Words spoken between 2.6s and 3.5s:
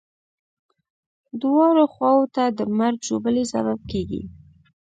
مرګ ژوبلې